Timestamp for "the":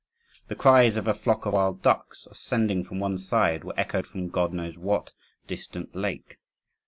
0.47-0.55